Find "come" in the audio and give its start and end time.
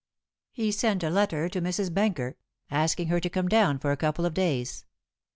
3.29-3.47